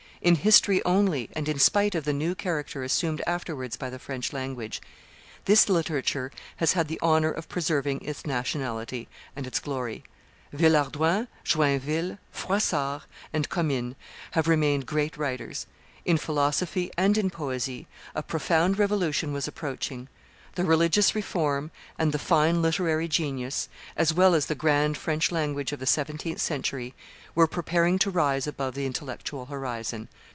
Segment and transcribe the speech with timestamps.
[0.23, 4.31] In history only, and in spite of the new character assumed afterwards by the French
[4.31, 4.79] language,
[5.45, 10.03] this literature has had the honor of preserving its nationality and its glory.
[10.53, 13.01] Villehardouin, Joinville, Froissart,
[13.33, 13.95] and Commynes
[14.33, 15.65] have remained great writers.
[16.05, 20.07] In philosophy and in poesy a profound revolution was approaching;
[20.55, 25.71] the religious reform and the fine literary genius as well as the grand French language
[25.71, 26.93] of the seventeenth century
[27.33, 30.09] were preparing to rise above the intellectual horizon.